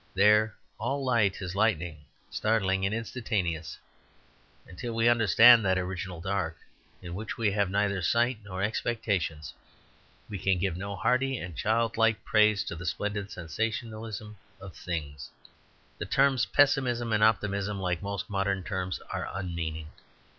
There 0.15 0.55
all 0.79 1.03
light 1.05 1.43
is 1.43 1.53
lightning, 1.53 1.99
startling 2.31 2.87
and 2.87 2.91
instantaneous. 2.95 3.77
Until 4.67 4.93
we 4.95 5.07
understand 5.07 5.63
that 5.63 5.77
original 5.77 6.19
dark, 6.19 6.57
in 7.03 7.13
which 7.13 7.37
we 7.37 7.51
have 7.51 7.69
neither 7.69 8.01
sight 8.01 8.39
nor 8.43 8.63
expectation, 8.63 9.41
we 10.27 10.39
can 10.39 10.57
give 10.57 10.75
no 10.75 10.95
hearty 10.95 11.37
and 11.37 11.55
childlike 11.55 12.25
praise 12.25 12.63
to 12.63 12.75
the 12.75 12.87
splendid 12.87 13.29
sensationalism 13.29 14.37
of 14.59 14.75
things. 14.75 15.29
The 15.99 16.07
terms 16.07 16.47
"pessimism" 16.47 17.13
and 17.13 17.23
"optimism," 17.23 17.79
like 17.79 18.01
most 18.01 18.27
modern 18.27 18.63
terms, 18.63 18.99
are 19.11 19.29
unmeaning. 19.31 19.89